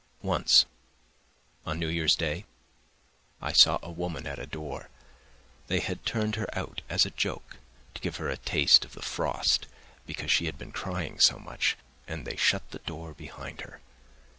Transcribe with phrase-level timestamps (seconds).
[0.23, 0.65] Once,
[1.63, 2.45] one New Year's Day,
[3.39, 4.89] I saw a woman at a door.
[5.67, 7.57] They had turned her out as a joke,
[7.93, 9.67] to give her a taste of the frost
[10.07, 11.77] because she had been crying so much,
[12.07, 13.79] and they shut the door behind her.